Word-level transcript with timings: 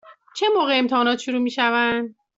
چه 0.35 0.45
موقع 0.55 0.79
امتحانات 0.79 1.19
شروع 1.19 1.39
می 1.41 1.51
شوند؟ 1.51 2.15